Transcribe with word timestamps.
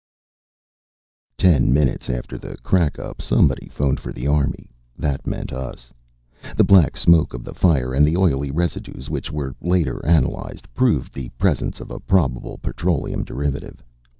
_Ten 1.37 1.71
minutes 1.71 2.09
after 2.09 2.39
the 2.39 2.57
crackup, 2.63 3.21
somebody 3.21 3.67
phoned 3.69 3.99
for 3.99 4.11
the 4.11 4.25
Army. 4.25 4.71
That 4.97 5.27
meant 5.27 5.53
us. 5.53 5.93
The 6.55 6.63
black 6.63 6.97
smoke 6.97 7.35
of 7.35 7.43
the 7.43 7.53
fire, 7.53 7.93
and 7.93 8.03
the 8.03 8.17
oily 8.17 8.49
residues, 8.49 9.11
which 9.11 9.31
were 9.31 9.53
later 9.61 10.03
analyzed, 10.03 10.65
proved 10.73 11.13
the 11.13 11.29
presence 11.37 11.79
of 11.79 11.91
a 11.91 11.99
probable 11.99 12.57
petroleum 12.57 13.23
derivative. 13.23 13.83